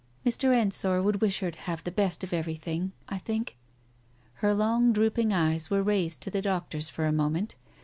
[0.25, 0.51] Mr.
[0.51, 2.91] Ensor would wish her to have the best of everything,...
[3.07, 3.55] I think?..."
[4.41, 7.53] Her long drooping eyes were raised to the doctor's for a moment.